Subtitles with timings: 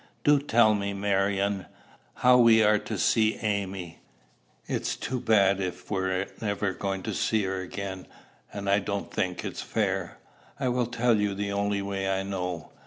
[0.23, 1.67] Do tell me, Marion,
[2.15, 3.99] how we are to see Amy.
[4.65, 8.07] It's too bad if we're never to see her again;
[8.51, 10.17] and I don't think it's fair."
[10.59, 12.71] "I will tell you the only way I know.